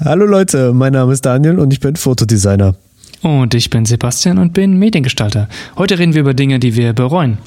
[0.00, 2.74] Hallo Leute, mein Name ist Daniel und ich bin Fotodesigner.
[3.22, 5.48] Und ich bin Sebastian und bin Mediengestalter.
[5.76, 7.38] Heute reden wir über Dinge, die wir bereuen.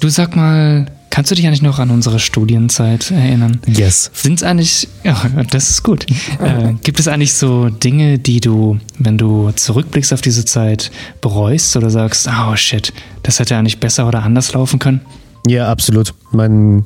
[0.00, 3.60] Du sag mal, kannst du dich eigentlich noch an unsere Studienzeit erinnern?
[3.68, 4.10] Yes.
[4.14, 5.16] Sind es eigentlich, ja,
[5.48, 6.06] das ist gut.
[6.40, 11.76] Äh, gibt es eigentlich so Dinge, die du, wenn du zurückblickst auf diese Zeit, bereust
[11.76, 15.02] oder sagst, oh shit, das hätte eigentlich besser oder anders laufen können?
[15.46, 16.14] Ja, absolut.
[16.32, 16.84] Mein,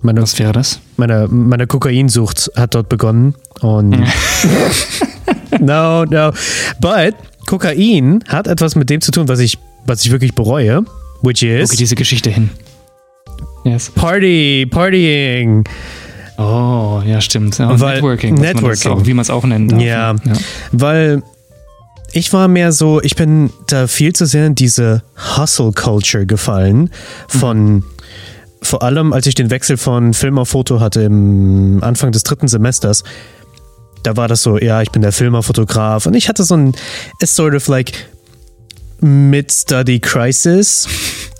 [0.00, 0.80] meine, Was wäre das?
[0.96, 3.90] meine, meine Kokainsucht hat dort begonnen und
[5.60, 6.32] no, no.
[6.80, 10.82] But Kokain hat etwas mit dem zu tun, was ich, was ich wirklich bereue,
[11.20, 12.48] which is Okay, diese Geschichte hin.
[13.64, 13.90] Yes.
[13.90, 15.64] Party, Partying.
[16.38, 17.58] Oh, ja, stimmt.
[17.58, 18.92] Ja, und Weil- Networking, was man Networking.
[18.92, 19.80] auch, wie man es auch nennen darf.
[19.82, 20.12] Ja.
[20.24, 20.32] ja.
[20.72, 21.22] Weil
[22.12, 25.02] ich war mehr so, ich bin da viel zu sehr in diese
[25.36, 26.90] Hustle-Culture gefallen.
[27.28, 27.84] Von
[28.62, 32.48] vor allem, als ich den Wechsel von Film auf Foto hatte im Anfang des dritten
[32.48, 33.04] Semesters.
[34.02, 36.72] Da war das so, ja, ich bin der Filmerfotograf und ich hatte so ein,
[37.20, 37.92] it's sort of like
[39.00, 40.88] Mid-Study-Crisis,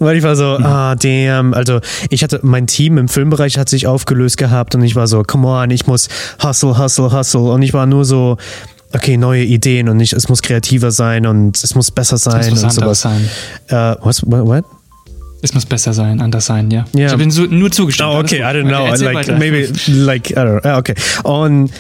[0.01, 3.87] weil ich war so, ah, damn, also ich hatte, mein Team im Filmbereich hat sich
[3.87, 6.09] aufgelöst gehabt und ich war so, come on, ich muss
[6.43, 8.37] hustle, hustle, hustle und ich war nur so,
[8.93, 12.51] okay, neue Ideen und ich, es muss kreativer sein und es muss besser sein Es
[12.51, 13.01] muss und sowas.
[13.03, 13.29] sein.
[13.69, 14.47] Äh, was, what?
[14.47, 14.65] what?
[15.43, 16.85] Es muss besser sein, anders sein, ja.
[16.95, 17.07] Ja.
[17.07, 18.11] Ich habe so, nur zugestimmt.
[18.13, 18.41] Oh, okay.
[18.41, 18.87] I don't know.
[18.87, 19.39] erzähl like, weiter.
[19.39, 20.77] maybe, like, I don't know.
[20.77, 20.95] Okay.
[21.23, 21.71] Und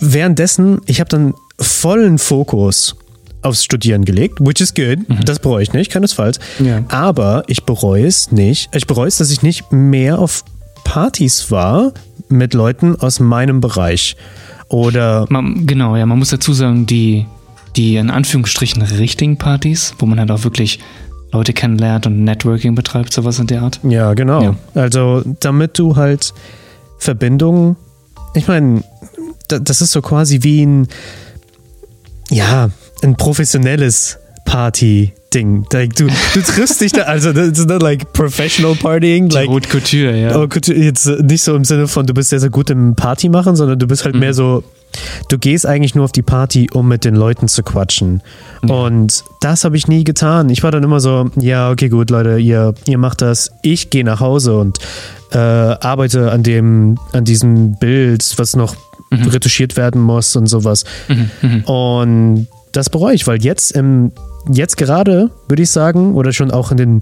[0.00, 2.96] währenddessen, ich habe dann vollen Fokus
[3.42, 4.98] aufs Studieren gelegt, which is good.
[5.24, 6.38] Das bereue ich nicht, keinesfalls.
[6.58, 6.66] Mhm.
[6.66, 6.82] Ja.
[6.88, 8.68] Aber ich bereue es nicht.
[8.74, 10.44] Ich bereue es, dass ich nicht mehr auf
[10.84, 11.92] Partys war
[12.28, 14.16] mit Leuten aus meinem Bereich.
[14.68, 17.26] Oder Man, genau, ja, man muss dazu sagen, die,
[17.76, 20.78] die in Anführungsstrichen richtigen Partys, wo man halt auch wirklich
[21.32, 23.80] Leute kennenlernt und Networking betreibt, sowas in der Art.
[23.84, 24.42] Ja, genau.
[24.42, 24.54] Ja.
[24.74, 26.34] Also, damit du halt
[26.98, 27.76] Verbindungen,
[28.34, 28.82] ich meine,
[29.48, 30.88] da- das ist so quasi wie ein,
[32.30, 32.70] ja,
[33.02, 35.66] ein professionelles Party-Ding.
[35.72, 39.48] Like, du, du triffst dich da, also, das ist not like professional partying, Die like,
[39.48, 40.36] Haute Couture, ja.
[40.36, 43.28] oh, gut, jetzt nicht so im Sinne von, du bist sehr, sehr gut im Party
[43.28, 44.20] machen, sondern du bist halt Mhm.
[44.20, 44.64] mehr so,
[45.28, 48.22] du gehst eigentlich nur auf die Party, um mit den Leuten zu quatschen.
[48.62, 50.48] Und das habe ich nie getan.
[50.50, 53.52] Ich war dann immer so, ja, okay, gut, Leute, ihr, ihr macht das.
[53.62, 54.78] Ich gehe nach Hause und
[55.30, 58.74] äh, arbeite an dem, an diesem Bild, was noch
[59.12, 60.84] retuschiert werden muss und sowas.
[61.66, 64.12] Und das bereue ich, weil jetzt im,
[64.50, 66.98] jetzt gerade, würde ich sagen, oder schon auch in den,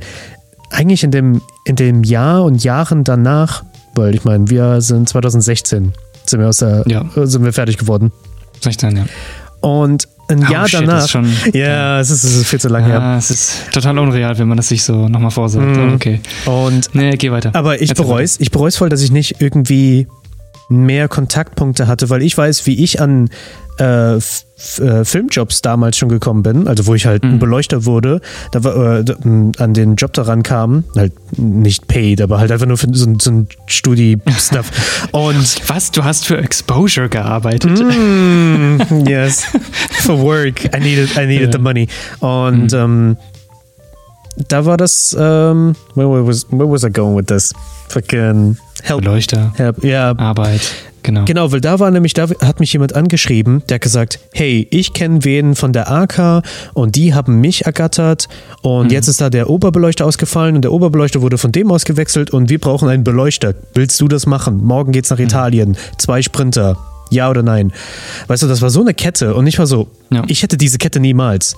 [0.70, 3.64] eigentlich in dem, in dem Jahr und Jahren danach,
[3.94, 5.92] weil ich meine, wir sind 2016,
[6.26, 7.04] sind wir aus der, Ja.
[7.14, 8.12] sind wir fertig geworden.
[8.60, 9.04] 16, ja.
[9.60, 11.08] Und ein Oh, Jahr shit, danach.
[11.08, 12.98] schon- ja, es ist, es ist viel zu lange her.
[12.98, 15.66] Ja, es ist total unreal, wenn man das sich so nochmal vorsagt.
[15.76, 15.94] Mhm.
[15.94, 16.20] Okay.
[16.44, 17.50] Und Nee, geh weiter.
[17.54, 18.38] Aber ich bereue es.
[18.38, 20.06] Ich bereue es voll, dass ich nicht irgendwie
[20.68, 23.30] mehr Kontaktpunkte hatte, weil ich weiß, wie ich an
[23.78, 24.44] äh, F
[24.80, 28.98] äh, Filmjobs damals schon gekommen bin, also wo ich halt ein Beleuchter wurde, da war,
[28.98, 29.04] äh,
[29.58, 33.20] an den Job daran kam, halt nicht paid, aber halt einfach nur für so, ein-
[33.20, 35.08] so ein Studi-Stuff.
[35.12, 35.68] Und.
[35.68, 35.92] Was?
[35.92, 37.78] Du hast für Exposure gearbeitet?
[37.78, 39.44] Mm, yes,
[40.02, 40.64] for work.
[40.74, 41.86] I needed, I needed the money.
[42.18, 43.16] Und ähm,
[44.48, 47.52] da war das, ähm, where was, where was I going with this?
[47.88, 50.16] Fucking help, Beleuchter, help, ja.
[50.18, 50.60] Arbeit,
[51.02, 51.24] genau.
[51.24, 54.92] Genau, weil da war nämlich, da hat mich jemand angeschrieben, der hat gesagt, hey, ich
[54.92, 56.42] kenne wen von der AK
[56.74, 58.28] und die haben mich ergattert
[58.62, 62.50] und jetzt ist da der Oberbeleuchter ausgefallen und der Oberbeleuchter wurde von dem ausgewechselt und
[62.50, 63.54] wir brauchen einen Beleuchter.
[63.74, 64.62] Willst du das machen?
[64.62, 65.76] Morgen geht's nach Italien.
[65.98, 66.76] Zwei Sprinter.
[67.10, 67.72] Ja oder nein?
[68.26, 70.24] Weißt du, das war so eine Kette und ich war so, Ja.
[70.28, 71.56] ich hätte diese Kette niemals.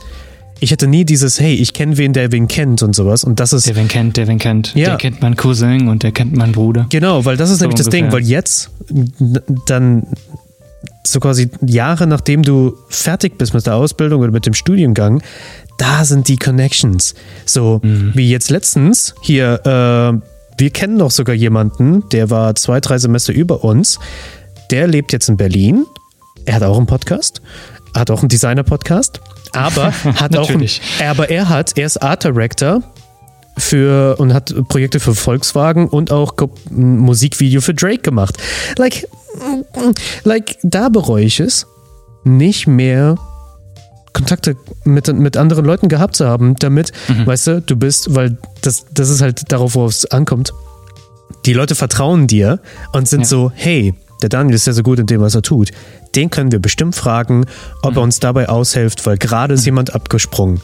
[0.61, 3.53] Ich hätte nie dieses, hey, ich kenne wen, der wen kennt und sowas und das
[3.53, 4.75] ist Der wen kennt, der wen kennt.
[4.75, 4.89] Ja.
[4.91, 6.87] Der kennt meinen Cousin und der kennt meinen Bruder.
[6.91, 8.21] Genau, weil das ist So nämlich das Ding, ungefähr.
[8.21, 8.71] weil jetzt
[9.67, 10.07] dann
[11.07, 15.23] so quasi Jahre nachdem du fertig bist mit der Ausbildung oder mit dem Studiengang,
[15.79, 17.15] da sind die Connections.
[17.47, 18.13] So Mhm.
[18.15, 20.21] wie jetzt letztens hier, äh,
[20.59, 23.99] wir kennen noch sogar jemanden, der war zwei, drei Semester über uns,
[24.71, 25.87] der lebt jetzt in Berlin,
[26.45, 27.41] er hat auch einen Podcast,
[27.97, 29.21] hat auch einen Designer-Podcast,
[29.53, 30.69] aber hat auch einen,
[31.09, 32.83] aber er hat, er ist Art Director
[33.59, 36.35] für und hat Projekte für Volkswagen und auch
[36.71, 38.37] ein Musikvideo für Drake gemacht.
[38.79, 39.07] Like,
[40.25, 41.67] like da bereue ich es,
[42.25, 43.17] nicht mehr
[44.13, 46.93] Kontakte mit, mit anderen Leuten gehabt zu haben, damit,
[47.25, 50.53] weißt du, du bist, weil das, das ist halt darauf, worauf es ankommt.
[51.47, 52.61] Die Leute vertrauen dir
[52.93, 53.27] und sind Ja.
[53.27, 55.71] so, hey, der Daniel ist ja so gut in dem, was er tut.
[56.15, 57.47] Den können wir bestimmt fragen,
[57.83, 60.61] ob er uns dabei aushilft, weil gerade ist jemand abgesprungen.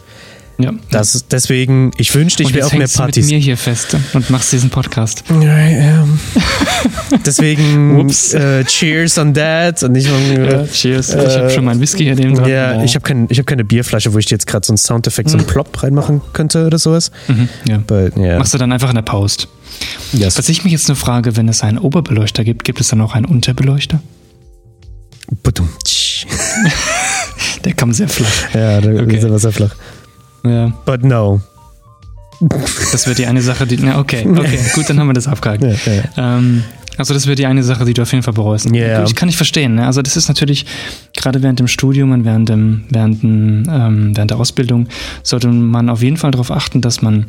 [0.58, 0.72] Ja.
[0.90, 3.26] Das, deswegen, ich wünschte, ich wäre auf mehr hängst du mit Partys.
[3.30, 5.22] mir hier fest und machst diesen Podcast.
[7.26, 9.82] deswegen, äh, cheers on that.
[9.82, 11.10] Und ich, Ja, cheers.
[11.10, 12.48] ich habe schon meinen Whisky hier neben dran.
[12.48, 14.78] ja, ich habe kein, ich hab keine Bierflasche, wo ich dir jetzt gerade so einen
[14.78, 17.10] Soundeffekt, so einen Plop reinmachen könnte oder sowas.
[17.28, 17.78] Mhm, ja.
[17.86, 18.38] But, yeah.
[18.38, 19.48] Machst du dann einfach in der Post.
[20.12, 20.38] Yes.
[20.38, 23.14] Was ich mich jetzt nur frage, wenn es einen Oberbeleuchter gibt, gibt es dann auch
[23.14, 24.00] einen Unterbeleuchter?
[27.64, 28.54] Der kam sehr flach.
[28.54, 29.22] Ja, da Okay.
[29.24, 29.74] aber sehr flach.
[30.44, 31.40] Ja, But no.
[32.92, 33.78] das wird die eine Sache, die.
[33.78, 35.62] Na, okay, okay, gut, dann haben wir das abgehakt.
[35.62, 36.36] Ja, ja.
[36.38, 36.64] Ähm,
[36.98, 38.68] also das wird die eine Sache, die du auf jeden Fall bereust.
[38.74, 39.04] Ja.
[39.04, 39.74] Ich kann nicht verstehen.
[39.74, 39.86] Ne?
[39.86, 40.64] Also das ist natürlich
[41.16, 44.88] gerade während dem Studium und während, dem, während, dem, ähm, während der Ausbildung
[45.22, 47.26] sollte man auf jeden Fall darauf achten, dass man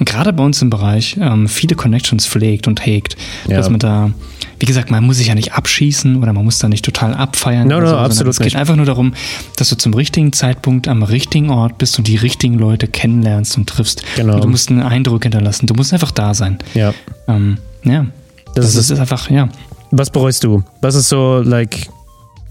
[0.00, 3.16] gerade bei uns im Bereich ähm, viele Connections pflegt und hegt.
[3.46, 3.58] Ja.
[3.58, 4.10] Dass man da,
[4.60, 7.66] wie gesagt, man muss sich ja nicht abschießen oder man muss da nicht total abfeiern.
[7.66, 8.56] No, no, so, absolut Es geht nicht.
[8.56, 9.14] einfach nur darum,
[9.56, 13.68] dass du zum richtigen Zeitpunkt am richtigen Ort bist und die richtigen Leute kennenlernst und
[13.68, 14.02] triffst.
[14.16, 14.34] Genau.
[14.36, 15.66] Und du musst einen Eindruck hinterlassen.
[15.66, 16.58] Du musst einfach da sein.
[16.74, 16.92] ja.
[17.26, 18.06] Ähm, ja.
[18.54, 19.48] Das, Das, ist, ist einfach, ja.
[19.90, 20.62] was bereust du?
[20.82, 21.88] Was ist so, like,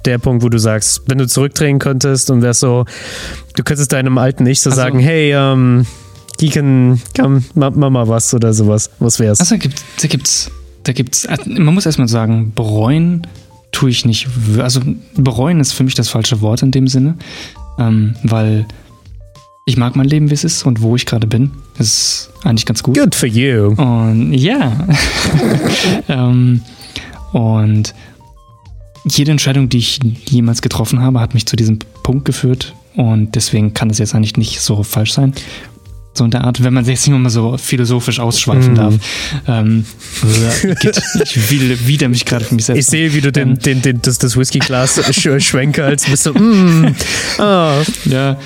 [0.06, 2.86] der Punkt, wo du sagst, wenn du zurückdrehen könntest und wärst so,
[3.56, 5.86] du könntest deinem alten Ich so Also- sagen, hey, ähm,
[6.42, 8.90] Deacon, komm, mach, mach mal was oder sowas.
[9.00, 9.42] Was wär's?
[9.42, 10.50] Also gibt, da gibt's,
[10.84, 13.28] da gibt's, äh, man muss erstmal sagen, bereuen
[13.72, 14.28] tue ich nicht.
[14.60, 14.82] Also
[15.16, 17.16] bereuen ist für mich das falsche Wort in dem Sinne,
[17.78, 18.66] ähm, weil
[19.66, 21.52] ich mag mein Leben, wie es ist und wo ich gerade bin.
[21.78, 22.98] Das ist eigentlich ganz gut.
[22.98, 23.68] Good for you.
[23.76, 24.88] Und ja.
[26.08, 26.62] ähm,
[27.34, 27.94] und
[29.06, 32.74] jede Entscheidung, die ich jemals getroffen habe, hat mich zu diesem Punkt geführt.
[32.96, 35.34] Und deswegen kann es jetzt eigentlich nicht so falsch sein.
[36.14, 38.76] So in der Art, wenn man jetzt nicht mal so philosophisch ausschweifen Mhm.
[38.76, 38.94] darf.
[39.48, 39.86] Ähm,
[41.24, 42.80] ich will wieder mich gerade für mich selbst.
[42.80, 43.60] Ich sehe, wie du den, Ähm.
[43.60, 46.10] den, den, das, das Whiskyglas sch schwenkerst.
[46.10, 46.96] Bist so, mm,
[47.40, 47.82] ah.
[48.06, 48.38] Ja,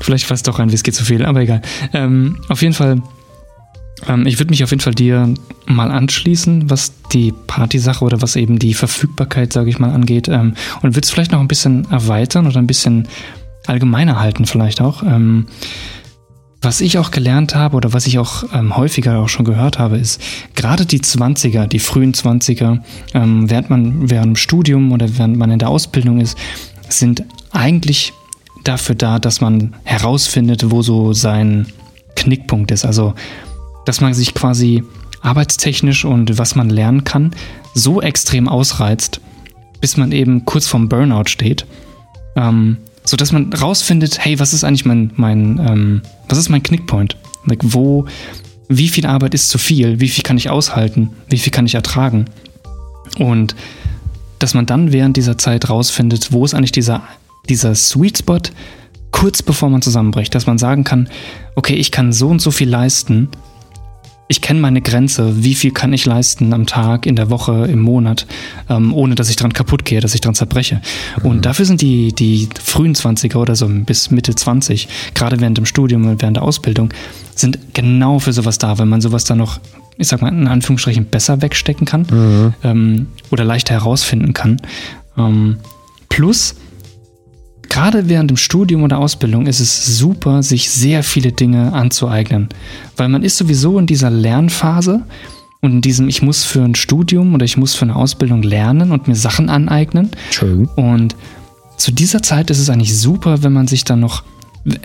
[0.00, 1.60] vielleicht war es doch ein Whisky zu viel, aber egal.
[1.92, 3.02] Ähm, auf jeden Fall,
[4.06, 5.34] ähm, ich würde mich auf jeden Fall dir
[5.66, 10.28] mal anschließen, was die Partysache oder was eben die Verfügbarkeit, sage ich mal, angeht.
[10.28, 13.08] Ähm, und würde es vielleicht noch ein bisschen erweitern oder ein bisschen
[13.66, 15.02] allgemeiner halten, vielleicht auch.
[16.68, 19.96] Was ich auch gelernt habe oder was ich auch ähm, häufiger auch schon gehört habe,
[19.96, 20.20] ist
[20.54, 22.80] gerade die 20er, die frühen 20er,
[23.14, 26.36] ähm, während man während dem Studium oder während man in der Ausbildung ist,
[26.90, 28.12] sind eigentlich
[28.64, 31.68] dafür da, dass man herausfindet, wo so sein
[32.16, 32.84] Knickpunkt ist.
[32.84, 33.14] Also,
[33.86, 34.84] dass man sich quasi
[35.22, 37.30] arbeitstechnisch und was man lernen kann,
[37.72, 39.22] so extrem ausreizt,
[39.80, 41.64] bis man eben kurz vorm Burnout steht.
[42.36, 42.76] Ähm,
[43.08, 47.16] so dass man rausfindet, hey, was ist eigentlich mein, mein, ähm, was ist mein Knickpoint?
[47.46, 48.04] Like, wo,
[48.68, 49.98] wie viel Arbeit ist zu viel?
[49.98, 51.08] Wie viel kann ich aushalten?
[51.30, 52.26] Wie viel kann ich ertragen?
[53.18, 53.56] Und
[54.38, 57.02] dass man dann während dieser Zeit rausfindet, wo ist eigentlich dieser,
[57.48, 58.42] dieser Sweet Spot,
[59.10, 61.08] kurz bevor man zusammenbricht, dass man sagen kann,
[61.54, 63.30] okay, ich kann so und so viel leisten,
[64.28, 67.80] ich kenne meine Grenze, wie viel kann ich leisten am Tag, in der Woche, im
[67.80, 68.26] Monat,
[68.68, 70.82] ähm, ohne dass ich dran kaputt gehe, dass ich dran zerbreche.
[71.22, 75.64] Und dafür sind die, die frühen 20er oder so bis Mitte 20, gerade während dem
[75.64, 76.92] Studium und während der Ausbildung,
[77.34, 79.60] sind genau für sowas da, wenn man sowas dann noch,
[79.96, 84.60] ich sag mal, in Anführungsstrichen besser wegstecken kann ähm, oder leichter herausfinden kann.
[85.16, 85.56] Ähm,
[86.10, 86.54] plus,
[87.68, 92.48] gerade während dem Studium oder Ausbildung ist es super, sich sehr viele Dinge anzueignen.
[92.96, 95.02] Weil man ist sowieso in dieser Lernphase
[95.60, 98.92] und in diesem, ich muss für ein Studium oder ich muss für eine Ausbildung lernen
[98.92, 100.10] und mir Sachen aneignen.
[100.30, 100.68] True.
[100.76, 101.16] Und
[101.76, 104.24] zu dieser Zeit ist es eigentlich super, wenn man sich dann noch,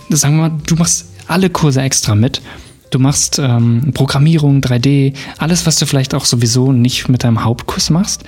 [0.10, 2.42] sagen wir mal, du machst alle Kurse extra mit.
[2.90, 7.90] Du machst ähm, Programmierung, 3D, alles, was du vielleicht auch sowieso nicht mit deinem Hauptkurs
[7.90, 8.24] machst.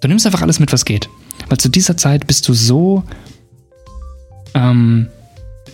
[0.00, 1.08] Du nimmst einfach alles mit, was geht.
[1.48, 3.02] Weil zu dieser Zeit bist du so,
[4.54, 5.08] ähm,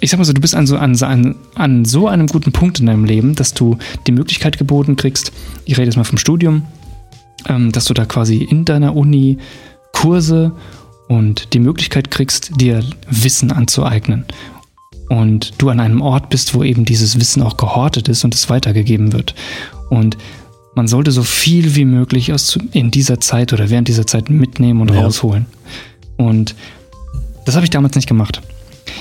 [0.00, 2.80] ich sag mal so, du bist an so, an, an, an so einem guten Punkt
[2.80, 5.32] in deinem Leben, dass du die Möglichkeit geboten kriegst,
[5.64, 6.62] ich rede jetzt mal vom Studium,
[7.48, 9.38] ähm, dass du da quasi in deiner Uni
[9.92, 10.52] Kurse
[11.08, 14.24] und die Möglichkeit kriegst, dir Wissen anzueignen.
[15.08, 18.50] Und du an einem Ort bist, wo eben dieses Wissen auch gehortet ist und es
[18.50, 19.36] weitergegeben wird.
[19.88, 20.18] Und
[20.74, 24.80] man sollte so viel wie möglich aus in dieser Zeit oder während dieser Zeit mitnehmen
[24.80, 25.02] und Ja.
[25.02, 25.46] rausholen.
[26.16, 26.56] Und
[27.44, 28.42] das habe ich damals nicht gemacht.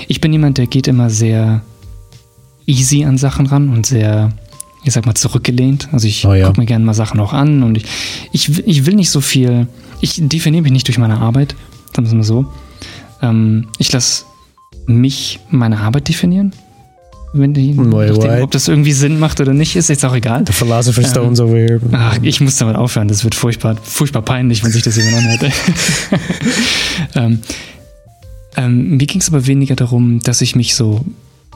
[0.08, 1.62] Ich bin jemand, der geht immer sehr
[2.66, 4.32] easy an Sachen ran und sehr,
[4.84, 5.88] ich sag mal, zurückgelehnt.
[5.92, 6.46] Also ich Oh ja.
[6.46, 7.84] gucke mir gerne mal Sachen auch an und ich,
[8.32, 9.66] ich, ich will nicht so viel,
[10.00, 11.54] ich definiere mich nicht durch meine Arbeit,
[11.94, 12.46] sagen wir es mal so.
[13.22, 14.24] Ähm, ich lasse
[14.86, 16.52] mich meine Arbeit definieren
[17.38, 20.44] wenn die, nachdem, ob das irgendwie Sinn macht oder nicht, ist jetzt auch egal.
[20.46, 21.80] The Philosopher's Ähm, Stones over here.
[21.92, 23.08] Ach, ich muss damit aufhören.
[23.08, 25.42] Das wird furchtbar, furchtbar peinlich, wenn sich das jemand anhört.
[27.14, 27.40] ähm,
[28.56, 31.04] ähm, mir ging es aber weniger darum, dass ich mich so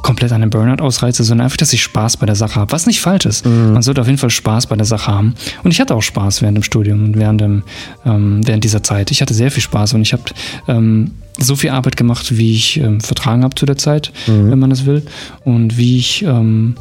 [0.03, 2.73] komplett an den Burnout ausreize, sondern einfach, dass ich Spaß bei der Sache habe.
[2.73, 3.45] Was nicht falsch ist.
[3.73, 5.35] Man sollte auf jeden Fall Spaß bei der Sache haben.
[5.63, 7.63] Und ich hatte auch Spaß während dem Studium und während, dem,
[8.07, 9.11] ähm, während dieser Zeit.
[9.11, 10.23] Ich hatte sehr viel Spaß und ich habe
[10.69, 14.71] ähm, so viel Arbeit gemacht, wie ich ähm, vertragen habe zu der Zeit, wenn man
[14.71, 15.03] es will.
[15.45, 16.77] Und wie ich, ähm,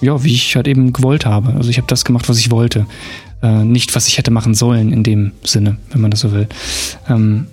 [0.00, 1.54] ja, wie ich halt eben gewollt habe.
[1.54, 2.86] Also ich habe das gemacht, was ich wollte.
[3.42, 6.46] Äh, nicht, was ich hätte machen sollen in dem Sinne, wenn man das so will.
[7.08, 7.46] Ähm,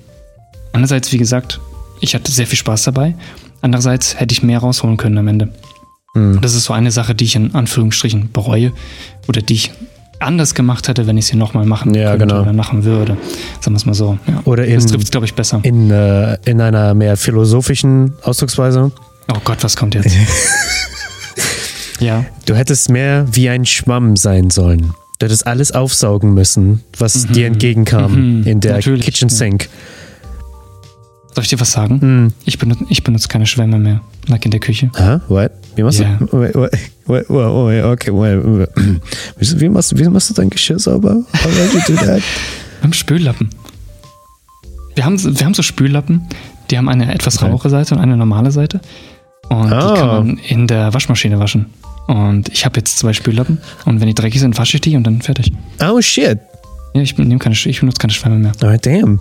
[0.74, 1.60] andererseits, wie gesagt,
[2.00, 3.16] ich hatte sehr viel Spaß dabei.
[3.62, 5.50] Andererseits hätte ich mehr rausholen können am Ende.
[6.14, 6.40] Hm.
[6.42, 8.72] Das ist so eine Sache, die ich in Anführungsstrichen bereue
[9.28, 9.72] oder die ich
[10.20, 12.42] anders gemacht hätte, wenn ich sie nochmal machen Ja, könnte genau.
[12.42, 13.18] oder machen würde.
[13.62, 14.18] Sagen wir es mal so.
[14.28, 14.42] Ja.
[14.46, 15.60] Oder das in- trifft es, glaube ich, besser.
[15.64, 18.92] In, äh, in einer mehr philosophischen Ausdrucksweise.
[19.32, 20.16] oh Gott, was kommt jetzt?
[22.00, 24.94] ja, Du hättest mehr wie ein Schwamm sein sollen.
[25.20, 28.44] Du hättest alles aufsaugen müssen, was dir entgegenkam Mhm.
[28.48, 29.36] in der Natürlich, Kitchen ja.
[31.38, 32.02] Soll ich dir was sagen?
[32.02, 32.34] Hm.
[32.46, 34.90] Ich, benutze, ich benutze keine Schwämme mehr, like in der Küche.
[34.96, 35.52] Aha, what?
[35.76, 36.18] Wie machst Ja.
[36.20, 36.26] du?
[36.32, 38.68] Wait, wait, wait, okay, wait.
[39.60, 41.12] Wie, machst, wie machst du dein Geschirr sauber?
[41.14, 42.24] How did you do that?
[42.80, 43.50] Wir haben Spüllappen.
[44.96, 46.28] Wir haben, wir haben so Spüllappen,
[46.72, 47.52] die haben eine etwas Okay.
[47.52, 48.82] rauere Seite und eine normale Seite.
[49.50, 49.94] Und Ah.
[49.94, 51.68] die kann man in der Waschmaschine waschen.
[52.08, 55.04] Und ich habe jetzt zwei Spüllappen und wenn die dreckig sind, wasche ich die und
[55.04, 55.52] dann fertig.
[55.88, 56.40] Oh shit.
[56.96, 58.54] Ja, ich, keine, ich benutze keine Schwämme mehr.
[58.60, 59.20] Alright, damn.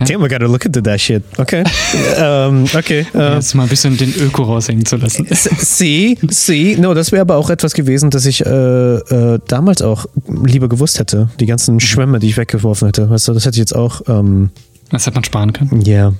[0.00, 0.06] Ja.
[0.06, 1.22] Damn, I gotta look into that shit.
[1.38, 1.62] Okay.
[2.18, 3.06] um, okay.
[3.14, 5.26] Uh, jetzt mal ein bisschen den Öko raushängen zu lassen.
[5.30, 10.06] See, see, no, das wäre aber auch etwas gewesen, das ich äh, äh, damals auch
[10.26, 11.28] lieber gewusst hätte.
[11.38, 13.10] Die ganzen Schwämme, die ich weggeworfen hätte.
[13.10, 14.50] Weißt du, das hätte ich jetzt auch, ähm,
[14.90, 15.80] Das hätte man sparen können.
[15.82, 16.12] ja.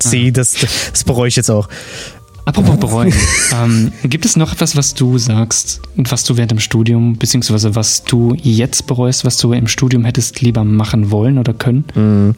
[0.00, 0.54] See, das,
[0.92, 1.68] das bereue ich jetzt auch.
[2.48, 3.12] Apropos bereuen.
[3.62, 7.74] ähm, gibt es noch etwas, was du sagst und was du während dem Studium, beziehungsweise
[7.74, 11.84] was du jetzt bereust, was du im Studium hättest lieber machen wollen oder können?
[11.94, 12.34] Ähm,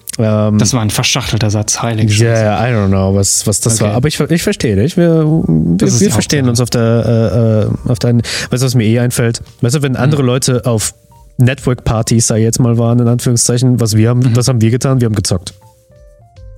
[0.59, 3.85] Das war ein verschachtelter Satz, heilige Ja, yeah, I don't know, was, was das Okay.
[3.85, 3.95] war.
[3.95, 4.97] Aber ich, ich verstehe dich.
[4.97, 8.87] Wir, wir, wir verstehen uns auf der, äh, äh, auf deinen, weißt du, was mir
[8.87, 9.43] eh einfällt?
[9.61, 10.93] Weißt du, wenn andere Leute auf
[11.39, 15.01] Network-Partys, sei jetzt mal waren, in Anführungszeichen, was wir haben, was haben wir getan?
[15.01, 15.55] Wir haben gezockt.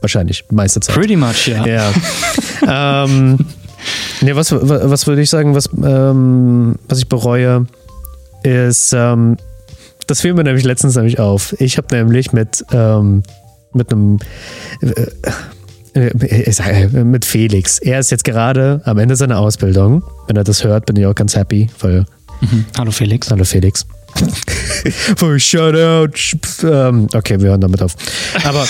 [0.03, 0.95] Wahrscheinlich, meiste Zeit.
[0.95, 1.67] Pretty much, ja.
[1.67, 1.93] Ja.
[3.05, 3.39] ähm,
[4.21, 7.67] nee, was, was, würde ich sagen, was, ähm, was ich bereue,
[8.43, 9.37] ist, ähm,
[10.07, 11.55] das fiel mir nämlich letztens nämlich auf.
[11.61, 13.23] Ich habe nämlich mit, ähm,
[13.73, 14.19] mit einem,
[14.83, 15.07] äh,
[15.95, 17.79] äh, äh, mit Felix.
[17.79, 20.03] Er ist jetzt gerade am Ende seiner Ausbildung.
[20.27, 22.05] Wenn er das hört, bin ich auch ganz happy, weil
[22.43, 22.65] Mhm.
[22.77, 23.31] Hallo Felix.
[23.31, 23.87] Hallo Felix.
[25.23, 26.19] oh, shout out.
[26.63, 27.95] Ähm, okay, wir hören damit auf.
[28.45, 28.67] Aber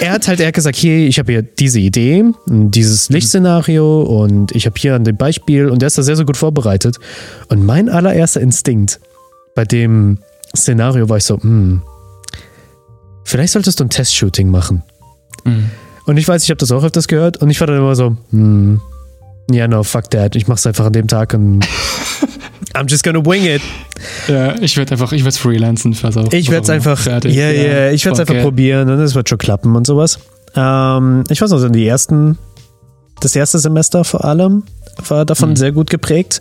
[0.00, 4.52] er hat halt er hat gesagt, hier, ich habe hier diese Idee, dieses Lichtszenario und
[4.52, 6.98] ich habe hier an dem Beispiel und der ist da sehr, sehr gut vorbereitet.
[7.48, 9.00] Und mein allererster Instinkt
[9.54, 10.18] bei dem
[10.56, 11.82] Szenario war ich so, hm,
[13.24, 14.82] vielleicht solltest du ein Testshooting machen.
[15.44, 15.70] Mhm.
[16.06, 18.16] Und ich weiß, ich habe das auch öfters gehört und ich war dann immer so,
[18.30, 18.80] hm,
[19.50, 20.36] ja, no, fuck that.
[20.36, 21.66] Ich mach's einfach an dem Tag und
[22.74, 23.62] I'm just gonna wing it.
[24.28, 26.32] Ja, ich werde einfach, ich werde freelancen, pass auf.
[26.32, 27.34] Ich werde es einfach, ja, Fertig.
[27.34, 30.18] ja, yeah, ich werde es einfach probieren und es wird schon klappen und sowas.
[30.56, 32.36] Ähm, ich weiß noch, die ersten,
[33.20, 34.64] das erste Semester vor allem
[35.08, 35.56] war davon Mhm.
[35.56, 36.40] sehr gut geprägt.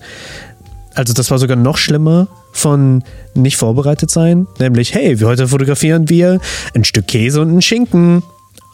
[0.96, 6.08] Also das war sogar noch schlimmer von nicht vorbereitet sein, nämlich hey, wir heute fotografieren
[6.10, 6.40] wir
[6.76, 8.22] ein Stück Käse und einen Schinken.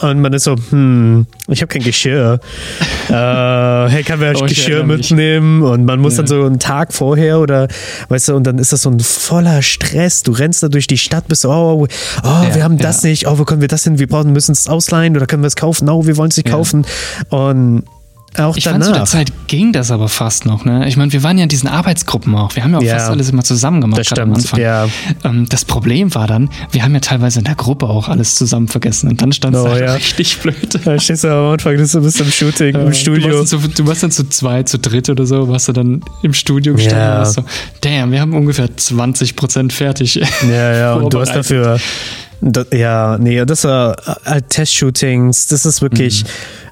[0.02, 2.40] Und man ist so, hm, ich habe kein Geschirr.
[3.10, 5.62] äh, hey, kann wir Oh, Geschirr mitnehmen?
[5.62, 6.20] Und man muss Ja.
[6.20, 7.68] dann so einen Tag vorher oder,
[8.08, 10.24] weißt du, und dann ist das so ein voller Stress.
[10.24, 11.86] Du rennst da durch die Stadt, bist so, oh,
[12.24, 13.10] oh Ja, wir haben das ja.
[13.10, 14.00] nicht, oh, wo können wir das hin?
[14.00, 15.90] Wir brauchen, müssen es ausleihen oder können wir es kaufen?
[15.90, 16.86] Oh, wir wollen es nicht kaufen.
[17.30, 17.84] Und
[18.38, 19.08] auch Ich fand, zu der danach.
[19.08, 20.64] Zeit ging das aber fast noch.
[20.64, 20.88] Ne?
[20.88, 22.56] Ich meine, wir waren ja in diesen Arbeitsgruppen auch.
[22.56, 22.98] Wir haben ja auch Ja.
[23.00, 24.00] fast alles immer zusammen gemacht.
[24.00, 24.60] Das gerade am stimmt, Anfang.
[24.60, 24.88] ja.
[25.24, 28.68] Ähm, das Problem war dann, wir haben ja teilweise in der Gruppe auch alles zusammen
[28.68, 29.10] vergessen.
[29.10, 29.94] Und dann stand es Oh, halt ja.
[29.94, 30.80] richtig blöd.
[30.86, 33.40] Da stehst du am Anfang, du bist im Shooting, im Du Studio.
[33.40, 36.02] warst, dann zu, du warst dann zu zwei, zu dritt oder so, warst du dann
[36.22, 37.26] im Studio gestanden Ja.
[37.26, 37.44] so,
[37.82, 40.16] damn, wir haben ungefähr 20% fertig.
[40.50, 41.80] Ja, ja, und du hast dafür.
[42.42, 45.48] Das, ja, nee, das war halt Test-Shootings.
[45.48, 46.24] Das ist wirklich,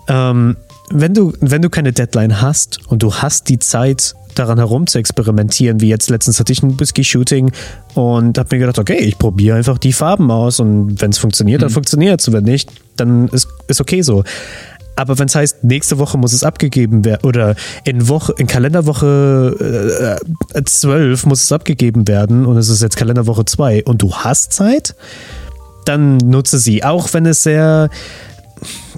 [0.08, 0.56] ähm,
[0.90, 5.00] wenn du, wenn du keine Deadline hast und du hast die Zeit, daran herum zu
[5.00, 7.52] experimentieren, wie jetzt letztens hatte ich ein Whisky-Shooting
[7.96, 11.62] und habe mir gedacht, okay, ich probiere einfach die Farben aus und wenn es funktioniert,
[11.62, 12.28] dann funktioniert es.
[12.28, 14.24] Und wenn nicht, dann ist, ist okay so.
[14.96, 20.18] Aber wenn es heißt, nächste Woche muss es abgegeben werden oder in Woche, in Kalenderwoche
[20.54, 24.54] äh, 12 muss es abgegeben werden und es ist jetzt Kalenderwoche 2 und du hast
[24.54, 24.96] Zeit,
[25.86, 26.84] dann nutze sie.
[26.84, 27.90] Auch wenn es sehr,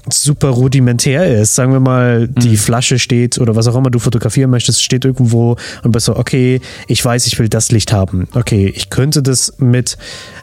[0.09, 1.55] super rudimentär ist.
[1.55, 2.57] Sagen wir mal, die Mhm.
[2.57, 6.61] Flasche steht oder was auch immer du fotografieren möchtest, steht irgendwo und bist so, okay,
[6.87, 8.27] ich weiß, ich will das Licht haben.
[8.33, 9.97] Okay, ich könnte das mit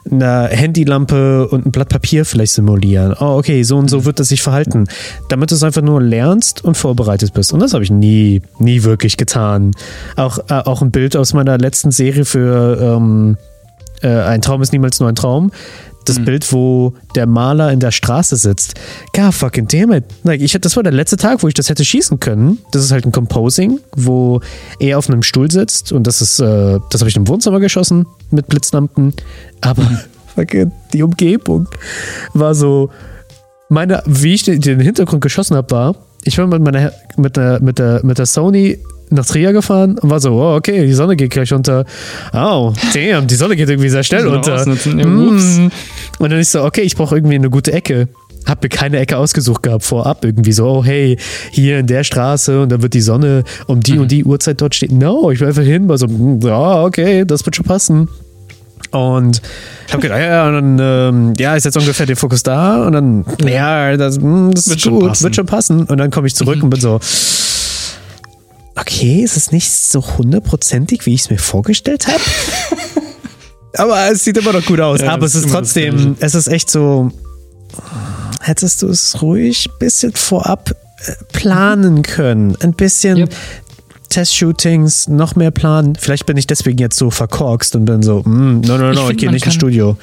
[0.09, 3.13] einer Handylampe und einem Blatt Papier vielleicht simulieren.
[3.19, 4.87] Oh, okay, so und so wird das sich verhalten.
[5.29, 7.53] Damit du es einfach nur lernst und vorbereitet bist.
[7.53, 9.71] Und das habe ich nie, nie wirklich getan.
[10.15, 13.37] Auch, äh, auch ein Bild aus meiner letzten Serie für ähm,
[14.01, 15.51] äh, Ein Traum ist niemals nur ein Traum.
[16.07, 16.25] Das Mhm.
[16.25, 18.75] Bild, wo der Maler in der Straße sitzt.
[19.13, 20.05] God fucking damn it.
[20.39, 22.59] Ich, das war der letzte Tag, wo ich das hätte schießen können.
[22.71, 24.41] Das ist halt ein Composing, wo
[24.79, 28.05] er auf einem Stuhl sitzt und das ist, äh, das habe ich im Wohnzimmer geschossen
[28.31, 29.13] mit Blitzlampen.
[29.61, 29.83] Aber
[30.35, 31.67] fucking die Umgebung
[32.33, 32.89] war so,
[33.69, 37.61] meine, wie ich den, den Hintergrund geschossen habe, war, ich war mit meiner mit der,
[37.61, 41.15] mit der, mit der Sony nach Trier gefahren und war so, oh, okay, die Sonne
[41.15, 41.85] geht gleich unter.
[42.33, 44.65] Oh, damn, die Sonne geht irgendwie sehr schnell unter.
[44.67, 45.71] Mm.
[46.19, 48.09] Und dann ist so, okay, ich brauche irgendwie eine gute Ecke.
[48.45, 50.23] Hab mir keine Ecke ausgesucht gehabt vorab.
[50.23, 51.17] Irgendwie so, oh hey,
[51.51, 54.75] hier in der Straße und dann wird die Sonne um die und die Uhrzeit dort
[54.75, 54.97] stehen.
[54.97, 58.07] No, ich will einfach hin, war so, mm, ja, okay, das wird schon passen.
[58.91, 59.41] Und
[59.85, 62.85] ich habe gedacht, ja, ja, und dann, ähm, ja, ist jetzt ungefähr der Fokus da
[62.85, 65.23] und dann, ja, das, mm, das Wird ist schon gut, passen.
[65.23, 65.83] wird schon passen.
[65.83, 66.99] Und dann komme ich zurück und bin so,
[68.79, 72.19] okay, ist es nicht so hundertprozentig, wie ich es mir vorgestellt habe?
[73.77, 75.01] Aber es sieht immer noch gut aus.
[75.01, 77.11] Ja, Aber es ist ist trotzdem, es ist echt so,
[78.41, 80.71] hättest du es ruhig ein bisschen vorab
[81.05, 82.55] äh, planen können.
[82.61, 83.35] Ein bisschen Yep.
[84.09, 85.95] Testshootings, noch mehr planen.
[85.95, 89.01] Vielleicht bin ich deswegen jetzt so verkorkst und bin so, mm, no, no, Ich no,
[89.01, 89.97] ich, find, gehe nicht ins kann- Studio,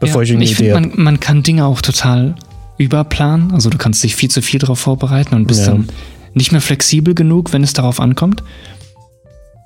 [0.00, 2.34] bevor Ja, ich irgendeine ich Idee man, man kann Dinge auch total
[2.78, 3.50] überplanen.
[3.52, 5.72] Also du kannst dich viel zu viel darauf vorbereiten und bist Ja.
[5.72, 5.88] dann
[6.38, 8.42] nicht mehr flexibel genug, wenn es darauf ankommt.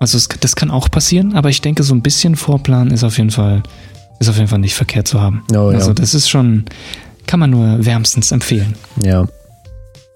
[0.00, 3.18] Also es, das kann auch passieren, aber ich denke, so ein bisschen Vorplan ist auf
[3.18, 3.62] jeden Fall,
[4.18, 5.44] ist auf jeden Fall nicht verkehrt zu haben.
[5.52, 5.78] Oh, ja.
[5.78, 6.64] Also das ist schon,
[7.28, 8.74] kann man nur wärmstens empfehlen.
[9.04, 9.22] Ja.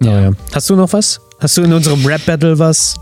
[0.02, 0.32] Oh, ja.
[0.52, 1.20] Hast du noch was?
[1.38, 2.96] Hast du in unserem Rap-Battle was?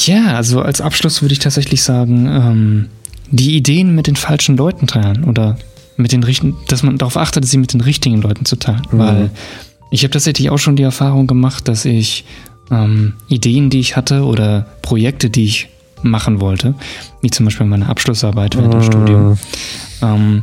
[0.00, 2.88] Ja, also als Abschluss würde ich tatsächlich sagen, ähm,
[3.30, 5.58] die Ideen mit den falschen Leuten teilen oder
[5.96, 8.82] mit den richtigen, dass man darauf achtet, sie mit den richtigen Leuten zu teilen.
[8.90, 8.98] Mhm.
[8.98, 9.30] Weil
[9.90, 12.24] ich habe tatsächlich auch schon die Erfahrung gemacht, dass ich
[12.70, 15.68] ähm, Ideen, die ich hatte oder Projekte, die ich
[16.02, 16.74] machen wollte,
[17.22, 18.84] wie zum Beispiel meine Abschlussarbeit während dem Mhm.
[18.84, 19.38] Studium,
[20.02, 20.42] ähm,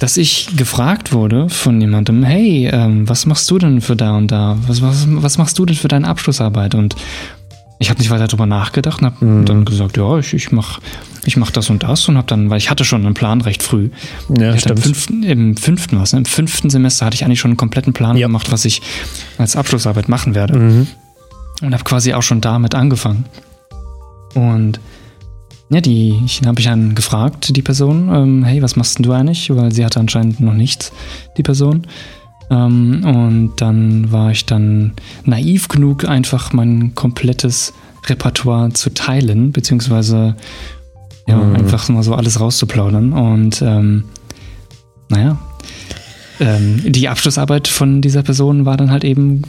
[0.00, 4.30] dass ich gefragt wurde von jemandem, hey, ähm, was machst du denn für da und
[4.30, 4.56] da?
[4.66, 6.74] Was, was, was machst du denn für deine Abschlussarbeit?
[6.74, 6.94] Und
[7.80, 9.44] ich habe nicht weiter darüber nachgedacht und habe Mhm.
[9.44, 10.80] dann gesagt, ja, ich, ich mach,
[11.26, 13.62] ich mach das und das und habe dann, weil ich hatte schon einen Plan recht
[13.62, 13.90] früh.
[14.36, 16.20] Ja, ich hatte im fünften, im fünften was, ne?
[16.20, 18.26] im fünften Semester hatte ich eigentlich schon einen kompletten Plan Ja.
[18.26, 18.82] gemacht, was ich
[19.36, 20.86] als Abschlussarbeit machen werde Mhm.
[21.62, 23.24] Und habe quasi auch schon damit angefangen.
[24.34, 24.80] Und
[25.70, 29.12] ja, die ich habe ich dann gefragt, die Person, ähm, hey, was machst denn du
[29.12, 29.54] eigentlich?
[29.54, 30.92] Weil sie hatte anscheinend noch nichts,
[31.36, 31.86] die Person.
[32.50, 34.92] Ähm, und dann war ich dann
[35.24, 37.74] naiv genug, einfach mein komplettes
[38.06, 40.36] Repertoire zu teilen, beziehungsweise
[41.26, 41.56] ja, Mhm.
[41.56, 43.12] einfach mal so alles rauszuplaudern.
[43.12, 44.04] Und ähm,
[45.10, 45.38] naja,
[46.40, 49.42] ähm, die Abschlussarbeit von dieser Person war dann halt eben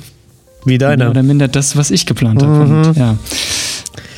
[0.65, 1.09] Wie mehr deine.
[1.09, 2.65] oder minder das, was ich geplant habe.
[2.65, 2.71] Mhm.
[2.87, 3.15] Und, ja.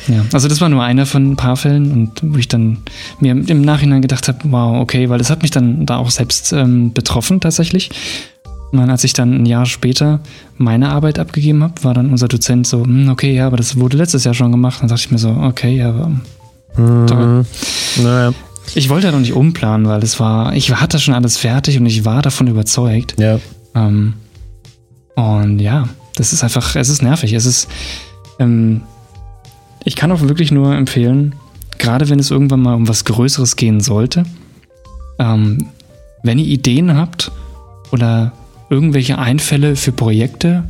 [0.08, 2.78] ja, also das war nur einer von ein paar Fällen und wo ich dann
[3.20, 6.52] mir im Nachhinein gedacht habe, wow, okay, weil das hat mich dann da auch selbst
[6.52, 7.90] ähm, betroffen tatsächlich.
[8.72, 10.20] Und dann, als ich dann ein Jahr später
[10.56, 13.98] meine Arbeit abgegeben habe, war dann unser Dozent so, "Hm, okay, ja, aber das wurde
[13.98, 14.80] letztes Jahr schon gemacht.
[14.80, 16.10] Dann dachte ich mir so, okay, ja, aber
[16.76, 17.44] Mhm.
[18.02, 18.32] Naja,
[18.74, 21.84] ich wollte ja noch nicht umplanen, weil das war, ich hatte schon alles fertig und
[21.84, 23.14] ich war davon überzeugt.
[23.20, 23.38] ja.
[23.74, 24.14] Ähm,
[25.16, 27.32] und ja, das ist einfach, es ist nervig.
[27.32, 27.68] Es ist,
[28.38, 28.82] ähm,
[29.84, 31.34] ich kann auch wirklich nur empfehlen,
[31.78, 34.24] gerade wenn es irgendwann mal um was Größeres gehen sollte,
[35.18, 35.68] ähm,
[36.22, 37.32] wenn ihr Ideen habt
[37.90, 38.32] oder
[38.70, 40.64] irgendwelche Einfälle für Projekte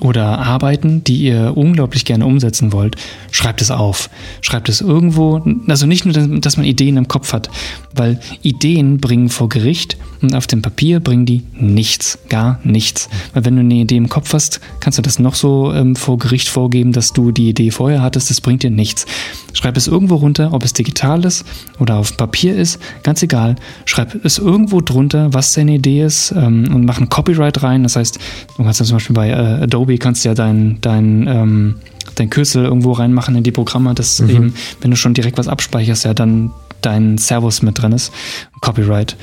[0.00, 2.96] oder Arbeiten, die ihr unglaublich gerne umsetzen wollt,
[3.30, 4.10] schreibt es auf.
[4.40, 7.50] Schreibt es irgendwo, also nicht nur, dass man Ideen im Kopf hat,
[7.94, 13.08] weil Ideen bringen vor Gericht und auf dem Papier bringen die nichts, gar nichts.
[13.32, 16.18] Weil wenn du eine Idee im Kopf hast, kannst du das noch so ähm, vor
[16.18, 19.06] Gericht vorgeben, dass du die Idee vorher hattest, das bringt dir nichts.
[19.52, 21.44] Schreib es irgendwo runter, ob es digital ist
[21.78, 23.56] oder auf Papier ist, ganz egal.
[23.86, 27.82] Schreib es irgendwo drunter, was deine Idee ist ähm, und mach ein Copyright rein.
[27.82, 28.18] Das heißt,
[28.56, 31.74] du kannst ja zum Beispiel bei äh, Adobe kannst ja dein, dein, ähm,
[32.16, 36.04] dein Kürzel irgendwo reinmachen in die Programme, dass eben, wenn du schon direkt was abspeicherst,
[36.04, 36.50] ja dann
[36.82, 38.12] dein Servus mit drin ist.
[38.60, 39.16] Copyright.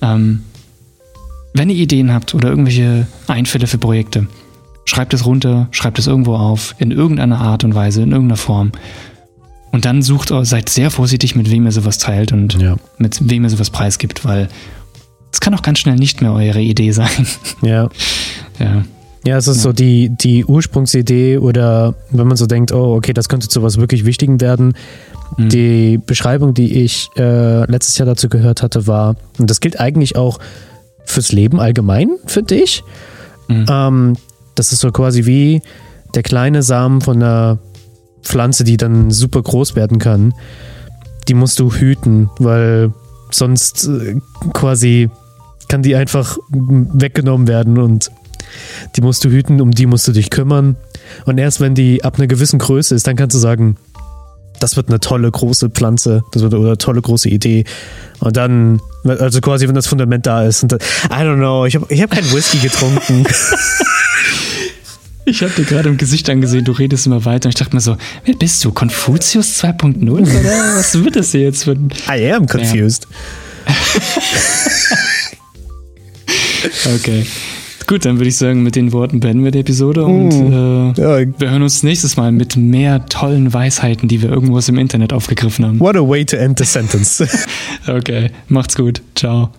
[0.00, 0.42] Ähm,
[1.54, 4.26] wenn ihr Ideen habt oder irgendwelche Einfälle für Projekte,
[4.84, 8.72] schreibt es runter, schreibt es irgendwo auf, in irgendeiner Art und Weise, in irgendeiner Form.
[9.70, 12.76] Und dann sucht, seid sehr vorsichtig, mit wem ihr sowas teilt und Ja.
[12.98, 14.48] mit wem ihr sowas preisgibt, weil
[15.32, 17.26] es kann auch ganz schnell nicht mehr eure Idee sein.
[17.62, 17.88] Ja.
[18.58, 18.84] ja.
[19.24, 19.62] Ja, es ist Ja.
[19.62, 23.78] so die, die Ursprungsidee oder wenn man so denkt, oh, okay, das könnte zu was
[23.78, 24.74] wirklich Wichtigem werden.
[25.36, 25.48] Mhm.
[25.48, 30.16] Die Beschreibung, die ich äh, letztes Jahr dazu gehört hatte, war, und das gilt eigentlich
[30.16, 30.38] auch
[31.04, 32.82] fürs Leben allgemein, finde ich.
[33.48, 33.66] Mhm.
[33.68, 34.16] Ähm,
[34.54, 35.62] das ist so quasi wie
[36.14, 37.58] der kleine Samen von einer
[38.22, 40.34] Pflanze, die dann super groß werden kann.
[41.28, 42.92] Die musst du hüten, weil
[43.30, 44.16] sonst äh,
[44.52, 45.10] quasi
[45.68, 48.10] kann die einfach mm, weggenommen werden und
[48.96, 50.76] die musst du hüten, um die musst du dich kümmern.
[51.24, 53.76] Und erst wenn die ab einer gewissen Größe ist, dann kannst du sagen,
[54.60, 57.64] das wird eine tolle große Pflanze, das wird eine tolle große Idee.
[58.20, 60.62] Und dann, also quasi, wenn das Fundament da ist.
[60.62, 63.24] Und dann, I don't know, ich habe ich hab keinen Whisky getrunken.
[65.24, 67.80] Ich habe dir gerade im Gesicht angesehen, du redest immer weiter und ich dachte mir
[67.80, 68.72] so, wer bist du?
[68.72, 70.28] Konfuzius 2.0 oder
[70.76, 71.90] was wird das hier jetzt für ein...
[72.08, 73.06] I am confused.
[76.96, 77.26] Okay.
[77.92, 81.26] Gut, dann würde ich sagen, mit den Worten beenden wir die Episode und äh, Ja,
[81.38, 85.12] wir hören uns nächstes Mal mit mehr tollen Weisheiten, die wir irgendwo aus dem Internet
[85.12, 85.78] aufgegriffen haben.
[85.78, 87.22] what a way to end the sentence.
[87.86, 89.02] Okay, macht's gut.
[89.14, 89.50] Ciao.